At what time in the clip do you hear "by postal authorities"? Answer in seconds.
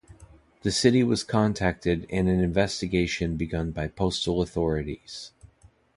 3.69-5.31